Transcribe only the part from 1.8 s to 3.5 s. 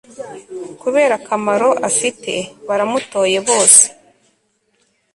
afite baramutoye